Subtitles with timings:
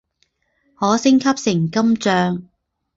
[0.79, 2.47] 可升级成金将。